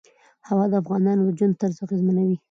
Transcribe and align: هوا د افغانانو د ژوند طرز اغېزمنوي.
هوا 0.47 0.65
د 0.71 0.73
افغانانو 0.81 1.21
د 1.25 1.29
ژوند 1.37 1.53
طرز 1.61 1.77
اغېزمنوي. 1.85 2.37